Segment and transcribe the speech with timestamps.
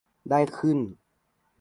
[0.29, 0.79] ได้ขึ้น